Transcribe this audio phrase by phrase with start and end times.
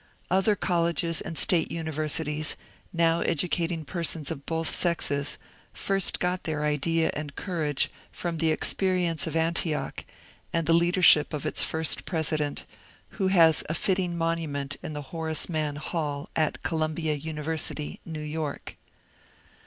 [0.31, 2.55] Other colleges and state universities,
[2.91, 5.37] now edu cating persons of both sexes,
[5.73, 10.03] first got their idea and courage from the experience of Antioch
[10.51, 12.65] and the leadership of its first president,
[13.19, 18.77] who has a fitting monument in the Horace Mann Hall at Columbia University, New York.